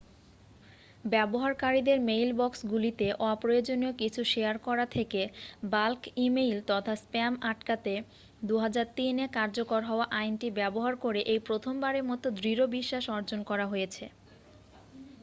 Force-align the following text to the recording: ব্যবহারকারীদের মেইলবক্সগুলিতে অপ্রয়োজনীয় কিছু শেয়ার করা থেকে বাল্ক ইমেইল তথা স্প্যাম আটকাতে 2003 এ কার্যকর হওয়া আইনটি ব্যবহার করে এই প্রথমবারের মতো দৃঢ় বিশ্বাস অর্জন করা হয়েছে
ব্যবহারকারীদের 1.05 1.97
মেইলবক্সগুলিতে 2.01 3.07
অপ্রয়োজনীয় 3.25 3.93
কিছু 3.93 4.21
শেয়ার 4.23 4.55
করা 4.59 4.85
থেকে 4.91 5.21
বাল্ক 5.71 6.01
ইমেইল 6.17 6.57
তথা 6.67 6.93
স্প্যাম 6.95 7.33
আটকাতে 7.43 7.93
2003 8.43 9.15
এ 9.17 9.37
কার্যকর 9.37 9.81
হওয়া 9.83 10.05
আইনটি 10.13 10.47
ব্যবহার 10.51 10.93
করে 10.95 11.21
এই 11.25 11.39
প্রথমবারের 11.47 12.03
মতো 12.03 12.27
দৃঢ় 12.37 12.63
বিশ্বাস 12.67 13.05
অর্জন 13.09 13.39
করা 13.43 13.65
হয়েছে 13.67 14.05